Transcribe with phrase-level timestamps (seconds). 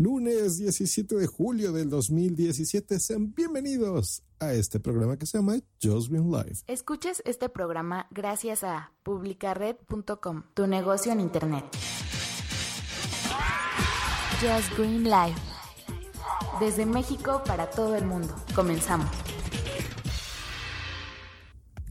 [0.00, 6.08] Lunes 17 de julio del 2017, sean bienvenidos a este programa que se llama Just
[6.08, 6.60] Green Live.
[6.68, 11.66] Escuches este programa gracias a publicared.com, tu negocio en Internet.
[14.40, 15.36] Just Green Live.
[16.60, 18.34] Desde México para todo el mundo.
[18.54, 19.10] Comenzamos.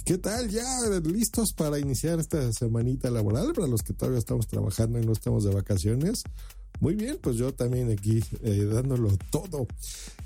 [0.03, 0.49] ¿Qué tal?
[0.49, 0.65] Ya
[1.03, 5.43] listos para iniciar esta semanita laboral para los que todavía estamos trabajando y no estamos
[5.43, 6.23] de vacaciones.
[6.79, 9.67] Muy bien, pues yo también aquí eh, dándolo todo.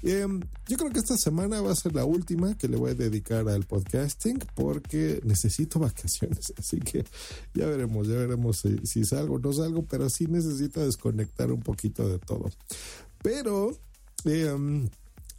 [0.04, 2.96] Em, yo creo que esta semana va a ser la última que le voy a
[2.96, 6.54] dedicar al podcasting porque necesito vacaciones.
[6.58, 7.06] Así que
[7.56, 12.08] ya veremos, ya veremos si, salgo o no salgo, pero sí necesito desconectar un poquito
[12.08, 12.52] de todo.
[13.24, 13.76] Pero
[14.26, 14.88] em,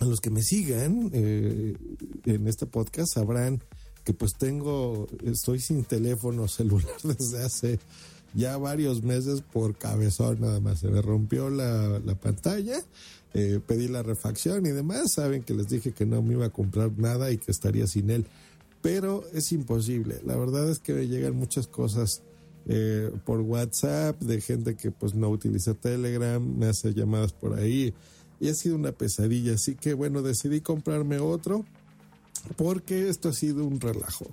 [0.01, 1.77] a los que me sigan eh,
[2.25, 3.63] en este podcast sabrán
[4.05, 7.79] que pues tengo, estoy sin teléfono celular desde hace
[8.35, 10.81] ya varios meses por cabezón nada más.
[10.81, 12.81] Se me rompió la, pantalla,
[13.33, 15.13] eh, pedí la refacción y demás.
[15.13, 18.11] Saben que les dije que no me iba a comprar nada y que estaría sin
[18.11, 18.27] él.
[18.83, 20.21] Pero es imposible.
[20.27, 22.23] La verdad es que me llegan muchas cosas
[22.67, 27.95] eh, por WhatsApp de gente que pues no utiliza Telegram, me hace llamadas por ahí.
[28.41, 29.55] Y ha sido una pesadilla.
[29.55, 31.65] Así que bueno, decidí comprarme otro
[32.57, 34.27] porque esto ha sido un relajo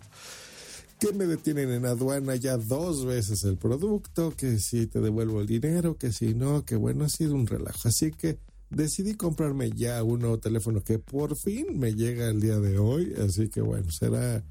[1.01, 5.47] que me detienen en aduana ya dos veces el producto, que si te devuelvo el
[5.47, 7.87] dinero, que si no, que bueno, ha sido un relajo.
[7.87, 8.37] Así que
[8.69, 13.15] decidí comprarme ya un nuevo teléfono que por fin me llega el día de hoy,
[13.19, 14.43] así que bueno, será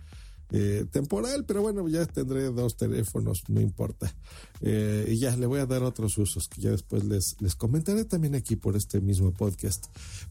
[0.50, 4.12] eh, temporal, pero bueno, ya tendré dos teléfonos, no importa.
[4.60, 8.04] Eh, y ya le voy a dar otros usos que ya después les, les comentaré
[8.04, 9.86] también aquí por este mismo podcast.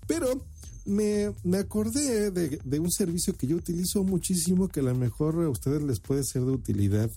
[0.06, 0.44] Pero
[0.90, 5.82] me, acordé de, un servicio que yo utilizo muchísimo que a lo mejor a ustedes
[5.84, 7.10] les puede ser de utilidad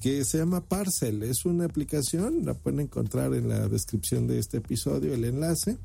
[0.00, 1.22] que se llama Parcel.
[1.22, 5.76] Es una aplicación, la pueden encontrar en la descripción de este episodio, el enlace.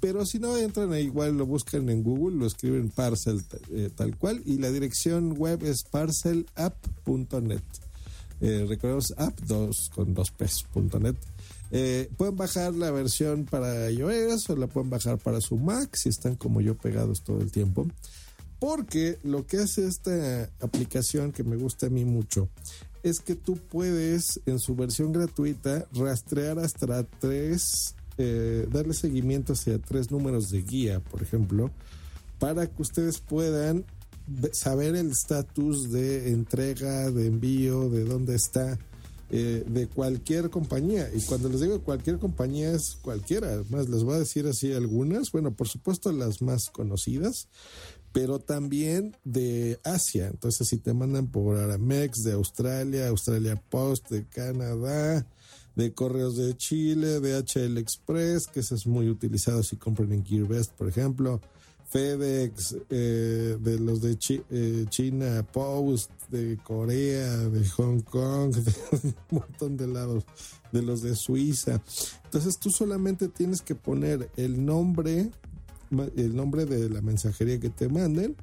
[0.00, 4.40] Pero si no entran igual lo buscan en Google, lo escriben Parcel eh, tal cual
[4.46, 7.62] y la dirección web es parcelapp.net.
[8.40, 10.32] Eh, recordemos app 2 con dos
[11.00, 11.16] net
[11.70, 16.08] eh, pueden bajar la versión para iOS o la pueden bajar para su Mac si
[16.08, 17.86] están como yo pegados todo el tiempo.
[18.58, 22.48] Porque lo que hace esta aplicación que me gusta a mí mucho
[23.02, 29.78] es que tú puedes en su versión gratuita rastrear hasta tres, eh, darle seguimiento hacia
[29.78, 31.70] tres números de guía, por ejemplo,
[32.40, 33.84] para que ustedes puedan
[34.52, 38.78] saber el estatus de entrega, de envío, de dónde está
[39.30, 41.10] eh, de cualquier compañía.
[41.14, 43.48] Y cuando les digo cualquier compañía es cualquiera.
[43.48, 45.32] Además, les voy a decir así algunas.
[45.32, 47.48] Bueno, por supuesto las más conocidas,
[48.12, 50.28] pero también de Asia.
[50.28, 55.26] Entonces, si te mandan por Aramex de Australia, Australia Post de Canadá,
[55.76, 60.24] de Correos de Chile, de HL Express, que ese es muy utilizado si compran en
[60.24, 61.42] GearBest, por ejemplo.
[61.88, 64.18] FedEx, eh, de los de
[64.50, 68.72] eh, China, Post, de Corea, de Hong Kong, de
[69.02, 70.24] un montón de lados,
[70.70, 71.80] de los de Suiza.
[72.24, 75.30] Entonces tú solamente tienes que poner el nombre,
[76.16, 78.36] el nombre de la mensajería que te manden.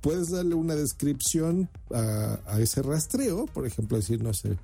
[0.00, 4.56] Puedes darle una descripción a, a ese rastreo, por ejemplo, decir, no sé,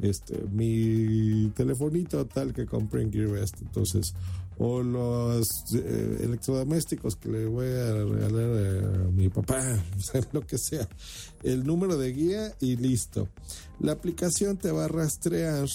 [0.00, 3.60] este, mi telefonito tal que compré en GearBest.
[3.60, 4.14] Entonces,
[4.58, 9.62] o los eh, electrodomésticos que le voy a regalar a mi papá,
[10.32, 10.88] lo que sea.
[11.42, 13.28] El número de guía y listo.
[13.78, 15.68] La aplicación te va a rastrear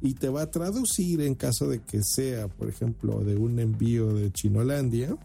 [0.00, 4.12] y te va a traducir en caso de que sea, por ejemplo, de un envío
[4.12, 5.16] de Chinolandia,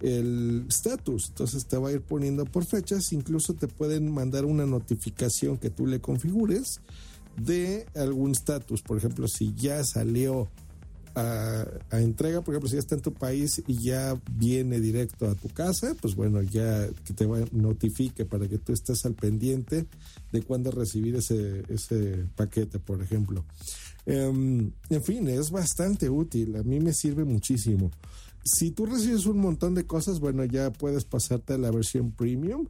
[0.00, 1.28] el status.
[1.28, 5.70] Entonces te va a ir poniendo por fechas, incluso te pueden mandar una notificación que
[5.70, 6.80] tú le configures
[7.36, 8.82] de algún status.
[8.82, 10.48] Por ejemplo, si ya salió
[11.16, 15.34] a, entrega, por ejemplo, si ya está en tu país y ya viene directo a
[15.34, 19.86] tu casa, pues bueno, ya que te notifique para que tú estés al pendiente
[20.30, 23.44] de cuándo recibir ese, ese paquete, por ejemplo.
[24.04, 27.90] Em, en fin, es bastante útil, a mí me sirve muchísimo.
[28.44, 32.66] Si tú recibes un montón de cosas, bueno, ya puedes pasarte a la versión premium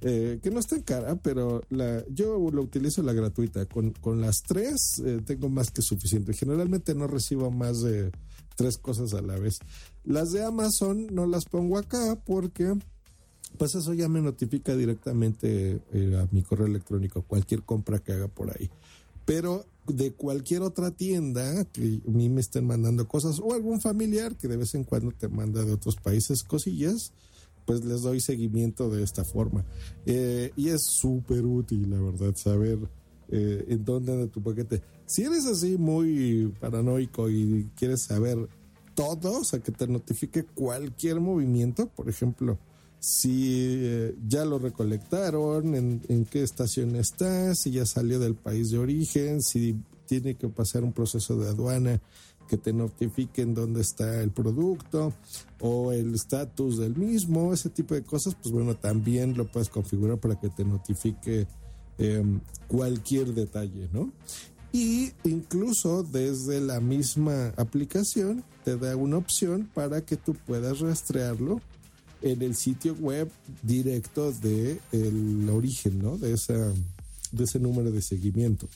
[0.00, 3.66] eh, que no es tan cara, pero la, yo lo utilizo la gratuita.
[3.66, 6.32] Con, con las tres eh, tengo más que suficiente.
[6.32, 8.12] Generalmente no recibo más de
[8.56, 9.58] tres cosas a la vez.
[10.04, 12.74] Las de Amazon no las pongo acá porque
[13.56, 18.28] pues eso ya me notifica directamente eh, a mi correo electrónico cualquier compra que haga
[18.28, 18.70] por ahí.
[19.24, 24.36] Pero de cualquier otra tienda que a mí me estén mandando cosas o algún familiar
[24.36, 27.12] que de vez en cuando te manda de otros países cosillas,
[27.68, 29.62] pues les doy seguimiento de esta forma.
[30.06, 32.78] Eh, y es súper útil, la verdad, saber
[33.28, 34.82] eh, en dónde anda tu paquete.
[35.04, 38.38] Si eres así muy paranoico y quieres saber
[38.94, 42.58] todo, o sea, que te notifique cualquier movimiento, por ejemplo,
[43.00, 48.70] si eh, ya lo recolectaron, en, en, qué estación está, si ya salió del país
[48.70, 49.76] de origen, si
[50.06, 52.00] tiene que pasar un proceso de aduana
[52.48, 55.12] que te notifiquen dónde está el producto
[55.60, 60.18] o el estatus del mismo, ese tipo de cosas, pues bueno, también lo puedes configurar
[60.18, 61.46] para que te notifique
[61.98, 64.10] em, cualquier detalle, ¿no?
[64.72, 71.60] Y incluso desde la misma aplicación te da una opción para que tú puedas rastrearlo
[72.20, 73.30] en el sitio web
[73.62, 74.80] directo de
[75.50, 76.18] origen, ¿no?
[76.18, 76.72] De esa
[77.32, 78.68] de ese número de seguimiento.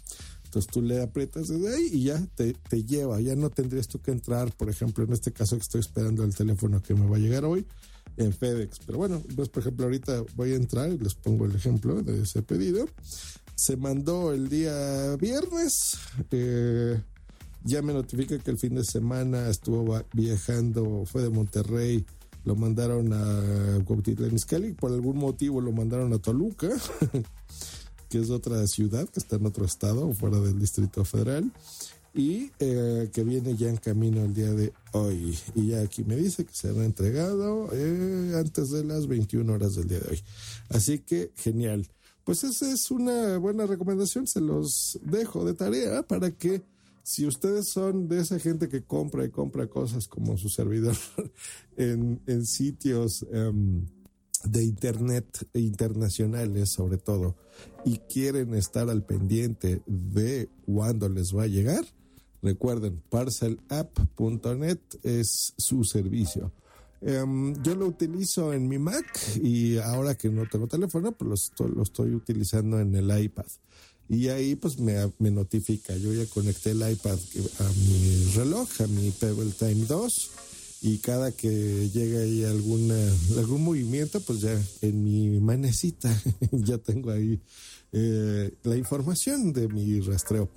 [0.45, 2.55] Entonces tú le aprietas desde ahí y ya te,
[2.85, 3.21] lleva.
[3.21, 6.35] Ya no tendrías tú que entrar, por ejemplo, en este caso que estoy esperando el
[6.35, 7.67] teléfono que me va a llegar hoy
[8.19, 8.81] en FedEx.
[8.85, 12.23] Pero bueno, pues por ejemplo, ahorita voy a entrar y les pongo el ejemplo de
[12.23, 12.87] ese pedido.
[13.55, 15.97] Se mandó el día viernes.
[16.31, 17.01] Eh,
[17.65, 22.05] ya me notifica que el fin de semana estuvo viajando, fue de Monterrey,
[22.45, 24.37] lo mandaron a Cuautitlán
[24.79, 26.69] por algún motivo lo mandaron a Toluca.
[28.13, 31.51] que es otra ciudad que está en otro estado, fuera del Distrito Federal,
[32.13, 35.35] y eh, que viene ya en camino el día de hoy.
[35.55, 39.77] Y ya aquí me dice que se han entregado eh, antes de las 21 horas
[39.77, 40.23] del día de hoy.
[40.69, 41.89] Así que genial.
[42.25, 46.61] Pues esa es una buena recomendación, se los dejo de tarea para que
[47.03, 50.97] si ustedes son de esa gente que compra y compra cosas como su servidor
[51.79, 53.25] en, sitios...
[53.33, 53.87] Em,
[54.45, 57.37] de Internet internacionales sobre todo
[57.85, 61.85] y quieren estar al pendiente de cuándo les va a llegar,
[62.41, 66.53] recuerden, parcelapp.net es su servicio.
[67.01, 69.05] Em, yo lo utilizo en mi Mac
[69.43, 73.47] y ahora que no tengo teléfono, pues lo estoy, utilizando en el iPad.
[74.09, 75.97] Y ahí pues me, me, notifica.
[75.97, 77.19] Yo ya conecté el iPad
[77.61, 80.31] a mi reloj, a mi Pebble Time 2
[80.83, 82.97] y cada que llega ahí alguna,
[83.39, 86.13] algún movimiento, pues ya en mi manecita
[86.51, 87.41] ya tengo ahí
[87.93, 90.49] eh, la información de mi rastreo.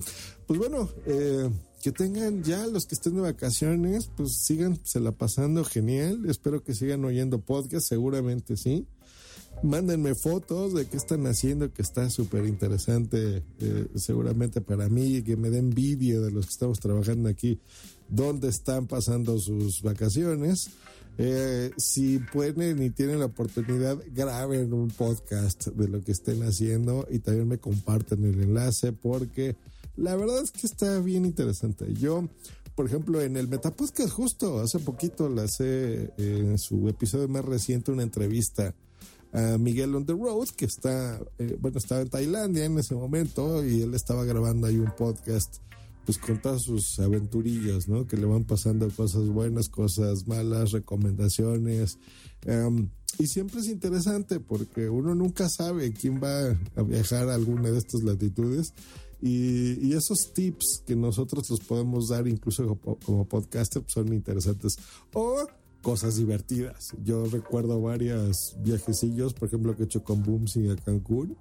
[0.48, 1.48] Pues bueno, eh,
[1.84, 6.26] que tengan ya los que estén de vacaciones, pues sigan se la pasando genial.
[6.28, 8.88] Espero que sigan oyendo podcast, seguramente sí.
[9.62, 15.38] Mándenme fotos de qué están haciendo, que está súper interesante, eh, seguramente para mí, que
[15.38, 17.60] me den vídeo de los que estamos trabajando aquí
[18.10, 20.70] dónde están pasando sus vacaciones.
[21.18, 27.08] Eh, si pueden y tienen la oportunidad, graben un podcast de lo que estén haciendo
[27.10, 29.56] y también me comparten el enlace porque
[29.96, 31.94] la verdad es que está bien interesante.
[31.94, 32.28] Yo,
[32.76, 37.92] por ejemplo, en el Metapodcast justo hace poquito le hice en su episodio más reciente
[37.92, 38.76] una entrevista
[39.32, 43.66] a Miguel on the Road, que está, eh, bueno, estaba en Tailandia en ese momento
[43.66, 45.58] y él estaba grabando ahí un podcast
[46.06, 48.06] pues con sus aventurillas, ¿no?
[48.06, 51.98] Que le van pasando cosas buenas, cosas malas, recomendaciones.
[52.44, 57.72] Em, y siempre es interesante porque uno nunca sabe quién va a viajar a alguna
[57.72, 58.74] de estas latitudes.
[59.22, 64.76] Y, esos tips que nosotros los podemos dar incluso como, como podcaster pues, son interesantes.
[65.14, 65.48] O
[65.82, 66.90] cosas divertidas.
[67.04, 71.38] Yo recuerdo varios viajecillos, por ejemplo, que he hecho con Boomsy a Cancún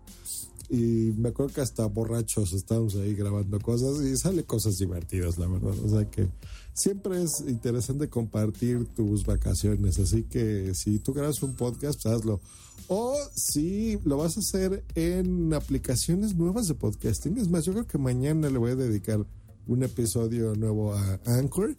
[0.69, 5.47] y me acuerdo que hasta borrachos estábamos ahí grabando cosas y sale cosas divertidas, la
[5.47, 5.75] verdad.
[5.85, 6.29] O sea que
[6.73, 9.99] siempre es interesante compartir tus vacaciones.
[9.99, 12.41] Así que si tú grabas un podcast, pues hazlo.
[12.89, 17.39] O si lo vas a hacer en aplicaciones nuevas de podcasting.
[17.39, 19.25] Es más, yo creo que mañana le voy a dedicar
[19.67, 21.77] un episodio nuevo a Anchor,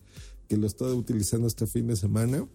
[0.48, 2.48] que lo estoy utilizando este fin de semana.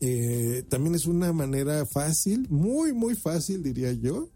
[0.00, 4.28] Eh, también es una manera fácil, muy, muy fácil, diría yo,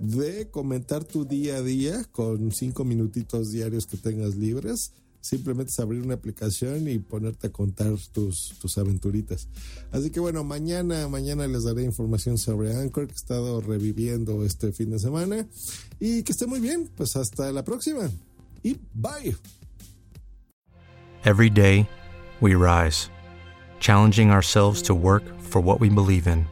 [0.00, 5.80] de comentar tu día a día con cinco minutitos diarios que tengas libres simplemente es
[5.80, 9.48] abrir una aplicación y ponerte a contar tus, tus aventuritas.
[9.92, 14.72] Así que bueno, mañana, mañana les daré información sobre Anchor que he estado reviviendo este
[14.72, 15.46] fin de semana
[15.98, 16.90] y que esté muy bien.
[16.96, 18.10] Pues hasta la próxima
[18.62, 19.36] y bye.
[21.24, 21.86] Every day
[22.40, 23.10] we rise,
[23.78, 26.46] challenging ourselves to work for what we believe in.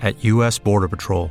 [0.00, 0.58] At U.S.
[0.58, 1.30] Border Patrol,